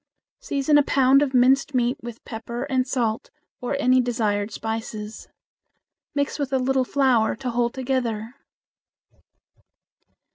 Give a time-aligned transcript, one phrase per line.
[0.39, 3.29] Season a pound of minced meat with pepper and salt
[3.61, 5.27] or any desired spices.
[6.15, 8.33] Mix with a little flour to hold together.